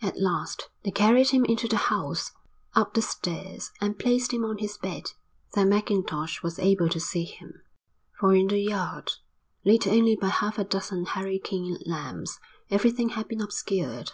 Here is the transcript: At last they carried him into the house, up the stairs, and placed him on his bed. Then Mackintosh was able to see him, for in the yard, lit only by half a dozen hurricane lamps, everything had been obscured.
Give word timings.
At 0.00 0.16
last 0.16 0.68
they 0.84 0.92
carried 0.92 1.30
him 1.30 1.44
into 1.44 1.66
the 1.66 1.76
house, 1.90 2.30
up 2.72 2.94
the 2.94 3.02
stairs, 3.02 3.72
and 3.80 3.98
placed 3.98 4.32
him 4.32 4.44
on 4.44 4.58
his 4.58 4.78
bed. 4.78 5.10
Then 5.54 5.70
Mackintosh 5.70 6.40
was 6.40 6.60
able 6.60 6.88
to 6.88 7.00
see 7.00 7.24
him, 7.24 7.62
for 8.16 8.32
in 8.32 8.46
the 8.46 8.60
yard, 8.60 9.10
lit 9.64 9.88
only 9.88 10.14
by 10.14 10.28
half 10.28 10.56
a 10.56 10.62
dozen 10.62 11.04
hurricane 11.04 11.78
lamps, 11.84 12.38
everything 12.70 13.08
had 13.08 13.26
been 13.26 13.40
obscured. 13.40 14.12